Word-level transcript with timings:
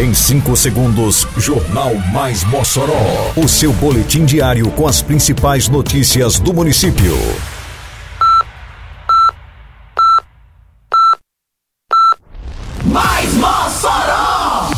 Em 0.00 0.14
5 0.14 0.56
segundos, 0.56 1.28
Jornal 1.36 1.94
Mais 2.10 2.42
Mossoró. 2.44 3.34
O 3.36 3.46
seu 3.46 3.70
boletim 3.70 4.24
diário 4.24 4.70
com 4.70 4.88
as 4.88 5.02
principais 5.02 5.68
notícias 5.68 6.40
do 6.40 6.54
município. 6.54 7.14
Mais 12.82 13.34
Mossoró! 13.34 14.70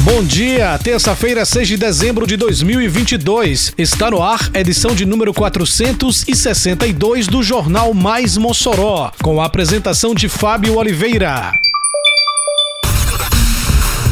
Bom 0.00 0.24
dia, 0.24 0.78
terça-feira, 0.78 1.44
6 1.44 1.68
de 1.68 1.76
dezembro 1.76 2.26
de 2.26 2.38
2022. 2.38 3.74
Está 3.76 4.10
no 4.10 4.22
ar, 4.22 4.48
edição 4.54 4.94
de 4.94 5.04
número 5.04 5.34
462 5.34 7.26
do 7.26 7.42
Jornal 7.42 7.92
Mais 7.92 8.38
Mossoró, 8.38 9.12
com 9.22 9.42
a 9.42 9.44
apresentação 9.44 10.14
de 10.14 10.26
Fábio 10.26 10.78
Oliveira. 10.78 11.52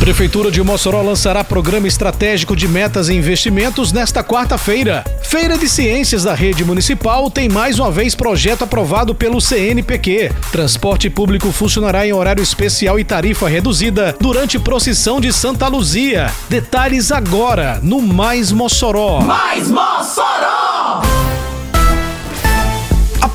Prefeitura 0.03 0.51
de 0.51 0.61
Mossoró 0.61 1.01
lançará 1.01 1.45
programa 1.45 1.87
estratégico 1.87 2.57
de 2.57 2.67
metas 2.67 3.09
e 3.09 3.15
investimentos 3.15 3.93
nesta 3.93 4.21
quarta-feira. 4.25 5.05
Feira 5.23 5.57
de 5.57 5.69
Ciências 5.69 6.25
da 6.25 6.35
Rede 6.35 6.65
Municipal 6.65 7.31
tem 7.31 7.49
mais 7.49 7.79
uma 7.79 7.89
vez 7.89 8.13
projeto 8.13 8.65
aprovado 8.65 9.15
pelo 9.15 9.41
CNPq. 9.41 10.33
Transporte 10.51 11.09
público 11.09 11.53
funcionará 11.53 12.05
em 12.05 12.13
horário 12.13 12.43
especial 12.43 12.99
e 12.99 13.05
tarifa 13.05 13.49
reduzida 13.49 14.17
durante 14.19 14.59
procissão 14.59 15.21
de 15.21 15.33
Santa 15.33 15.69
Luzia. 15.69 16.33
Detalhes 16.49 17.13
agora 17.13 17.79
no 17.81 18.03
Mais 18.03 18.51
Mossoró. 18.51 19.21
Mais 19.21 19.69
Mossoró! 19.69 21.12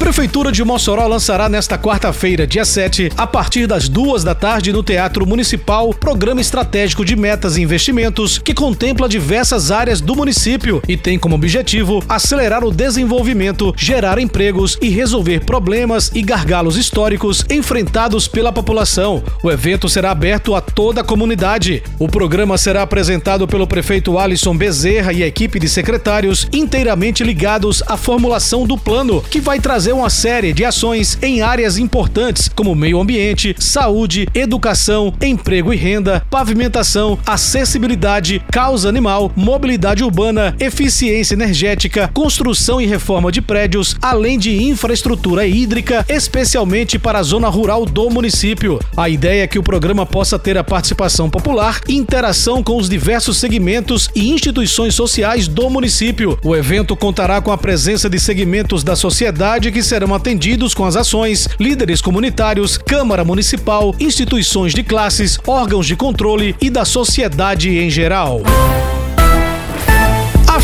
Prefeitura 0.08 0.54
de 0.54 0.64
Mossoró 0.64 1.06
lançará 1.06 1.50
nesta 1.50 1.78
quarta-feira, 1.78 2.48
dia 2.48 2.64
7, 2.64 3.12
a 3.18 3.28
partir 3.28 3.68
das 3.68 3.90
duas 3.90 4.24
da 4.24 4.34
tarde 4.34 4.72
no 4.72 4.82
Teatro 4.82 5.28
Municipal, 5.28 5.94
Programa 5.94 6.40
Estratégico 6.40 7.04
de 7.04 7.14
Metas 7.14 7.58
e 7.58 7.62
Investimentos, 7.62 8.38
que 8.38 8.54
contempla 8.54 9.10
diversas 9.10 9.70
áreas 9.70 10.00
do 10.00 10.16
município 10.16 10.82
e 10.88 10.96
tem 10.96 11.20
como 11.20 11.36
objetivo 11.36 12.02
acelerar 12.08 12.64
o 12.64 12.72
desenvolvimento, 12.72 13.74
gerar 13.76 14.18
empregos 14.18 14.78
e 14.82 14.88
resolver 14.88 15.44
problemas 15.44 16.10
e 16.16 16.22
gargalos 16.22 16.78
históricos 16.78 17.44
enfrentados 17.50 18.30
pela 18.30 18.54
população. 18.54 19.22
O 19.44 19.52
evento 19.52 19.90
será 19.90 20.12
aberto 20.12 20.56
a 20.56 20.62
toda 20.62 21.02
a 21.02 21.04
comunidade. 21.04 21.84
O 22.00 22.08
programa 22.08 22.58
será 22.58 22.82
apresentado 22.82 23.46
pelo 23.46 23.68
prefeito 23.68 24.18
Alisson 24.18 24.56
Bezerra 24.56 25.12
e 25.12 25.22
a 25.22 25.28
equipe 25.28 25.60
de 25.60 25.68
secretários 25.68 26.48
inteiramente 26.54 27.26
ligados 27.26 27.84
à 27.86 27.98
formulação 27.98 28.66
do 28.66 28.78
plano, 28.78 29.22
que 29.30 29.42
vai 29.42 29.60
trazer 29.60 29.97
uma 29.98 30.10
série 30.10 30.54
de 30.54 30.64
ações 30.64 31.18
em 31.22 31.42
áreas 31.42 31.78
importantes 31.78 32.48
como 32.48 32.76
meio 32.76 33.00
ambiente, 33.00 33.56
saúde, 33.58 34.28
educação, 34.34 35.14
emprego 35.22 35.74
e 35.74 35.78
renda, 35.78 36.26
pavimentação, 36.30 37.18
acessibilidade, 37.26 38.42
causa 38.52 38.88
animal, 38.88 39.32
mobilidade 39.36 40.04
urbana, 40.04 40.56
eficiência 40.60 41.34
energética, 41.34 42.10
construção 42.14 42.80
e 42.80 42.86
reforma 42.86 43.32
de 43.32 43.42
prédios, 43.42 43.96
além 44.02 44.38
de 44.38 44.64
infraestrutura 44.64 45.48
hídrica, 45.48 46.06
especialmente 46.08 47.00
para 47.00 47.20
a 47.20 47.24
zona 47.24 47.50
rural 47.50 47.86
do 47.86 48.10
município. 48.10 48.80
A 48.96 49.10
ideia 49.10 49.44
é 49.44 49.48
que 49.48 49.60
o 49.60 49.64
programa 49.64 50.06
possa 50.06 50.38
ter 50.38 50.58
a 50.58 50.64
participação 50.64 51.30
popular 51.30 51.82
interação 51.90 52.62
com 52.62 52.78
os 52.78 52.90
diversos 52.90 53.38
segmentos 53.38 54.10
e 54.14 54.30
instituições 54.30 54.94
sociais 54.94 55.48
do 55.48 55.70
município. 55.70 56.38
O 56.44 56.56
evento 56.56 56.96
contará 56.96 57.42
com 57.42 57.52
a 57.52 57.58
presença 57.58 58.10
de 58.10 58.20
segmentos 58.20 58.84
da 58.84 58.96
sociedade 58.96 59.72
que 59.72 59.84
serão 59.88 60.14
atendidos 60.14 60.74
com 60.74 60.86
as 60.86 60.96
ações, 60.96 61.48
líderes 61.60 62.02
comunitários, 62.02 62.78
Câmara 62.78 63.24
Municipal, 63.24 63.96
instituições 64.00 64.74
de 64.74 64.84
classes, 64.84 65.40
órgãos 65.48 65.88
de 65.88 65.96
controle 65.96 66.56
e 66.62 66.70
da 66.70 66.84
sociedade 66.84 67.70
em 67.70 67.90
geral. 67.90 68.42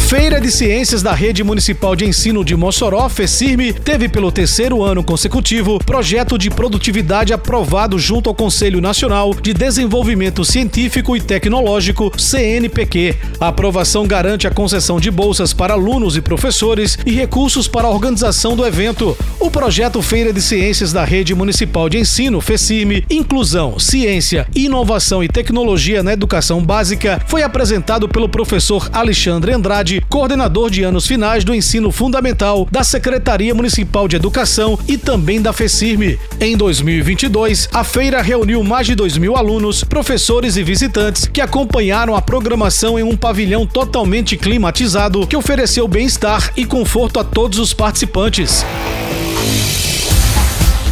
Feira 0.05 0.39
de 0.39 0.51
Ciências 0.51 1.01
da 1.01 1.11
Rede 1.11 1.43
Municipal 1.43 1.95
de 1.95 2.05
Ensino 2.05 2.45
de 2.45 2.55
Mossoró, 2.55 3.09
FECIRME, 3.09 3.73
teve 3.73 4.07
pelo 4.07 4.31
terceiro 4.31 4.83
ano 4.83 5.03
consecutivo 5.03 5.79
projeto 5.79 6.37
de 6.37 6.51
produtividade 6.51 7.33
aprovado 7.33 7.97
junto 7.97 8.29
ao 8.29 8.35
Conselho 8.35 8.79
Nacional 8.79 9.33
de 9.33 9.53
Desenvolvimento 9.53 10.45
Científico 10.45 11.17
e 11.17 11.21
Tecnológico, 11.21 12.11
CNPq. 12.15 13.15
A 13.39 13.47
aprovação 13.47 14.05
garante 14.05 14.45
a 14.45 14.51
concessão 14.51 14.99
de 14.99 15.09
bolsas 15.09 15.51
para 15.51 15.73
alunos 15.73 16.15
e 16.15 16.21
professores 16.21 16.99
e 17.05 17.11
recursos 17.11 17.67
para 17.67 17.87
a 17.87 17.91
organização 17.91 18.55
do 18.55 18.65
evento. 18.65 19.17
O 19.39 19.49
projeto 19.49 19.99
Feira 20.01 20.31
de 20.31 20.41
Ciências 20.41 20.93
da 20.93 21.03
Rede 21.03 21.33
Municipal 21.33 21.89
de 21.89 21.97
Ensino, 21.97 22.39
FECIRME, 22.39 23.03
Inclusão, 23.09 23.79
Ciência, 23.79 24.47
Inovação 24.55 25.23
e 25.23 25.27
Tecnologia 25.27 26.03
na 26.03 26.13
Educação 26.13 26.63
Básica, 26.63 27.19
foi 27.27 27.41
apresentado 27.41 28.07
pelo 28.07 28.29
professor 28.29 28.89
Alexandre 28.93 29.53
Andrade, 29.53 30.02
coordenador 30.09 30.69
de 30.69 30.83
anos 30.83 31.07
finais 31.07 31.43
do 31.43 31.53
ensino 31.53 31.91
fundamental 31.91 32.67
da 32.71 32.83
Secretaria 32.83 33.53
Municipal 33.53 34.07
de 34.07 34.15
Educação 34.15 34.77
e 34.87 34.97
também 34.97 35.41
da 35.41 35.53
FECIRME. 35.53 36.19
Em 36.39 36.55
2022, 36.55 37.69
a 37.73 37.83
feira 37.83 38.21
reuniu 38.21 38.63
mais 38.63 38.87
de 38.87 38.95
2 38.95 39.17
mil 39.17 39.35
alunos, 39.35 39.83
professores 39.83 40.57
e 40.57 40.63
visitantes 40.63 41.27
que 41.27 41.41
acompanharam 41.41 42.15
a 42.15 42.21
programação 42.21 42.97
em 42.97 43.03
um 43.03 43.15
pavilhão 43.15 43.65
totalmente 43.65 44.37
climatizado 44.37 45.25
que 45.27 45.35
ofereceu 45.35 45.87
bem-estar 45.87 46.51
e 46.55 46.65
conforto 46.65 47.19
a 47.19 47.23
todos 47.23 47.59
os 47.59 47.73
participantes. 47.73 48.65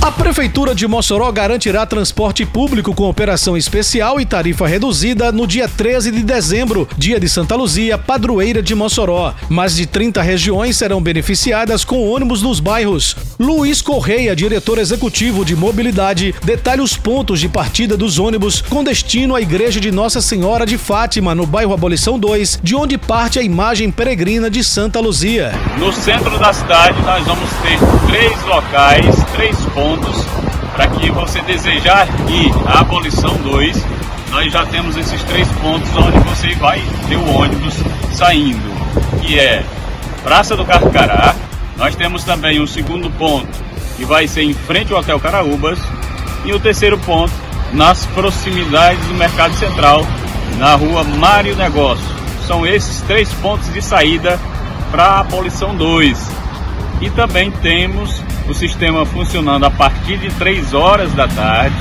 A 0.02 0.12
Prefeitura 0.12 0.74
de 0.74 0.88
Mossoró 0.88 1.32
garantirá 1.32 1.86
transporte 1.86 2.44
público 2.44 2.92
com 2.92 3.08
operação 3.08 3.56
especial 3.56 4.20
e 4.20 4.26
tarifa 4.26 4.68
reduzida 4.68 5.32
no 5.32 5.46
dia 5.46 5.68
13 5.68 6.10
de 6.10 6.24
dezembro, 6.24 6.90
dia 6.98 7.20
de 7.20 7.30
Santa 7.30 7.56
Luzia, 7.56 8.00
padroeira 8.00 8.64
de 8.64 8.74
Mossoró. 8.74 9.36
Mais 9.48 9.76
de 9.76 9.86
30 9.86 10.20
regiões 10.20 10.76
serão 10.76 11.00
beneficiadas 11.00 11.86
com 11.86 12.10
ônibus 12.10 12.42
nos 12.42 12.60
bairros. 12.60 13.16
Luiz 13.40 13.80
Correia, 13.80 14.36
diretor 14.36 14.80
executivo 14.80 15.46
de 15.46 15.56
mobilidade, 15.56 16.34
detalha 16.44 16.82
os 16.82 16.98
pontos 16.98 17.40
de 17.40 17.48
partida 17.48 17.96
dos 17.96 18.18
ônibus 18.18 18.60
com 18.60 18.84
destino 18.84 19.36
à 19.36 19.42
Igreja 19.42 19.80
de 19.80 19.92
Nossa 19.92 20.20
Senhora 20.20 20.66
de 20.66 20.80
Fátima, 20.80 21.36
no 21.36 21.46
bairro 21.46 21.74
Abolição 21.74 22.18
2, 22.18 22.60
de 22.64 22.76
onde 22.76 22.98
parte 22.98 23.38
a 23.38 23.44
imagem 23.44 23.92
peregrina 23.92 24.50
de 24.50 24.64
Santa 24.64 25.00
Luzia. 25.00 25.52
No 25.78 25.94
centro 25.94 26.40
da 26.40 26.52
cidade, 26.52 27.00
nós 27.04 27.24
vamos 27.24 27.50
ter 27.62 27.78
três 28.08 28.44
locais, 28.46 29.06
três 29.36 29.56
pontos 29.68 29.91
pontos 29.92 30.26
para 30.74 30.88
que 30.88 31.12
você 31.12 31.42
desejar 31.42 32.08
ir 32.30 32.52
à 32.66 32.80
abolição 32.80 33.34
2, 33.36 33.86
nós 34.30 34.52
já 34.52 34.66
temos 34.66 34.96
esses 34.96 35.22
três 35.24 35.48
pontos 35.54 35.90
onde 35.98 36.18
você 36.20 36.56
vai 36.56 36.82
ter 37.10 37.18
o 37.18 37.34
ônibus 37.34 37.74
saindo, 38.14 38.72
que 39.22 39.38
é 39.38 39.64
Praça 40.24 40.56
do 40.56 40.64
Carcará, 40.64 41.36
nós 41.76 41.96
temos 41.96 42.24
também 42.24 42.62
um 42.62 42.68
segundo 42.68 43.10
ponto 43.18 43.50
que 43.98 44.06
vai 44.06 44.28
ser 44.28 44.44
em 44.44 44.54
frente 44.54 44.94
ao 44.94 45.00
Hotel 45.00 45.20
Caraúbas 45.20 45.80
e 46.46 46.54
o 46.54 46.60
terceiro 46.60 46.98
ponto 47.00 47.34
nas 47.74 48.06
proximidades 48.08 49.06
do 49.08 49.14
Mercado 49.16 49.54
Central, 49.56 50.06
na 50.58 50.76
rua 50.76 51.04
Mário 51.04 51.56
Negócio. 51.56 52.06
São 52.48 52.66
esses 52.66 53.02
três 53.02 53.34
pontos 53.34 53.72
de 53.74 53.82
saída 53.82 54.40
para 54.90 55.04
a 55.04 55.20
abolição 55.20 55.76
2. 55.76 56.32
E 57.02 57.10
também 57.10 57.50
temos 57.50 58.24
o 58.52 58.54
sistema 58.54 59.06
funcionando 59.06 59.66
a 59.66 59.72
partir 59.72 60.18
de 60.18 60.30
3 60.32 60.74
horas 60.74 61.14
da 61.14 61.26
tarde, 61.28 61.76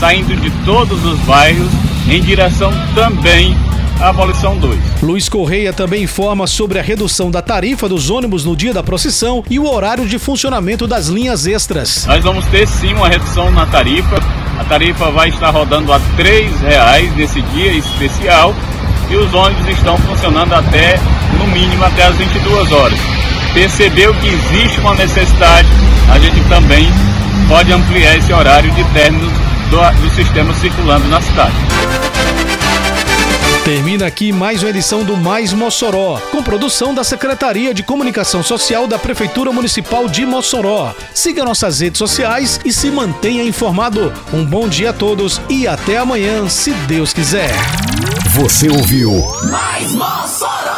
saindo 0.00 0.34
de 0.36 0.50
todos 0.64 1.04
os 1.04 1.18
bairros 1.20 1.70
em 2.08 2.20
direção 2.20 2.72
também 2.94 3.56
à 4.00 4.08
abolição 4.08 4.56
2. 4.56 5.00
Luiz 5.00 5.28
Correia 5.28 5.72
também 5.72 6.02
informa 6.02 6.46
sobre 6.48 6.78
a 6.78 6.82
redução 6.82 7.30
da 7.30 7.40
tarifa 7.40 7.88
dos 7.88 8.10
ônibus 8.10 8.44
no 8.44 8.56
dia 8.56 8.74
da 8.74 8.82
procissão 8.82 9.44
e 9.48 9.60
o 9.60 9.70
horário 9.70 10.06
de 10.06 10.18
funcionamento 10.18 10.88
das 10.88 11.06
linhas 11.06 11.46
extras. 11.46 12.04
Nós 12.06 12.22
vamos 12.22 12.44
ter 12.46 12.66
sim 12.66 12.92
uma 12.94 13.08
redução 13.08 13.50
na 13.52 13.66
tarifa. 13.66 14.16
A 14.58 14.64
tarifa 14.64 15.10
vai 15.12 15.28
estar 15.28 15.50
rodando 15.50 15.92
a 15.92 15.98
R$ 15.98 16.50
reais 16.66 17.14
nesse 17.16 17.40
dia 17.42 17.72
especial 17.72 18.52
e 19.08 19.16
os 19.16 19.32
ônibus 19.32 19.68
estão 19.68 19.96
funcionando 19.98 20.52
até, 20.52 20.98
no 21.38 21.46
mínimo, 21.46 21.84
até 21.84 22.04
as 22.04 22.16
22 22.16 22.72
horas 22.72 23.17
percebeu 23.58 24.14
que 24.14 24.28
existe 24.28 24.78
uma 24.78 24.94
necessidade, 24.94 25.68
a 26.12 26.18
gente 26.20 26.40
também 26.48 26.88
pode 27.48 27.72
ampliar 27.72 28.16
esse 28.16 28.32
horário 28.32 28.70
de 28.70 28.84
término 28.92 29.28
do, 29.68 30.00
do 30.00 30.14
sistema 30.14 30.54
circulando 30.54 31.08
na 31.08 31.20
cidade. 31.20 31.56
Termina 33.64 34.06
aqui 34.06 34.30
mais 34.30 34.62
uma 34.62 34.70
edição 34.70 35.02
do 35.02 35.16
Mais 35.16 35.52
Mossoró, 35.52 36.20
com 36.30 36.40
produção 36.40 36.94
da 36.94 37.02
Secretaria 37.02 37.74
de 37.74 37.82
Comunicação 37.82 38.44
Social 38.44 38.86
da 38.86 38.96
Prefeitura 38.96 39.50
Municipal 39.50 40.08
de 40.08 40.24
Mossoró. 40.24 40.94
Siga 41.12 41.44
nossas 41.44 41.80
redes 41.80 41.98
sociais 41.98 42.60
e 42.64 42.72
se 42.72 42.92
mantenha 42.92 43.42
informado. 43.42 44.12
Um 44.32 44.44
bom 44.44 44.68
dia 44.68 44.90
a 44.90 44.92
todos 44.92 45.40
e 45.50 45.66
até 45.66 45.98
amanhã, 45.98 46.48
se 46.48 46.70
Deus 46.86 47.12
quiser. 47.12 47.50
Você 48.36 48.68
ouviu 48.68 49.10
Mais 49.50 49.92
Mossoró! 49.94 50.77